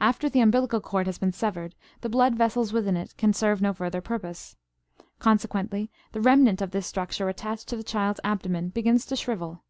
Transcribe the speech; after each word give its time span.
After 0.00 0.28
the 0.28 0.38
umbilical 0.38 0.80
cord 0.80 1.06
has 1.08 1.18
been 1.18 1.32
severed 1.32 1.74
the 2.02 2.08
blood 2.08 2.36
vessels 2.36 2.72
within 2.72 2.96
it 2.96 3.16
can 3.16 3.32
serve 3.32 3.60
no 3.60 3.72
further 3.72 4.00
purpose. 4.00 4.54
Consequently 5.18 5.90
the 6.12 6.20
remnant 6.20 6.62
of 6.62 6.70
this 6.70 6.86
structure 6.86 7.28
attached 7.28 7.66
to 7.66 7.76
the 7.76 7.82
child's 7.82 8.20
abdomen 8.22 8.68
begins 8.68 9.04
to 9.06 9.16
shrivel. 9.16 9.64